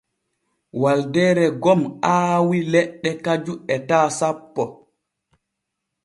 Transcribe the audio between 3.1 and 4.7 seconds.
kaju etaa sanpo.